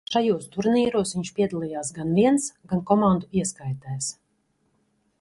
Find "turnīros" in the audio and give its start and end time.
0.53-1.11